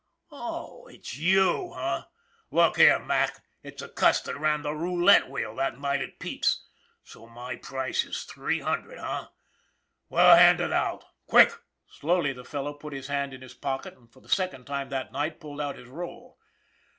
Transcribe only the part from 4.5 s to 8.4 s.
the roulette wheel that night at Pete's. So my price is